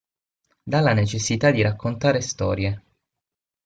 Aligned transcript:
Della 0.63 0.93
necessità 0.93 1.51
di 1.51 1.61
raccontare 1.61 2.21
storie. 2.21 2.83